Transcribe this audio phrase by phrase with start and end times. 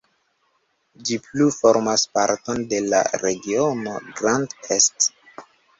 [1.09, 5.13] Ĝi plu formas parton de la regiono Grand Est.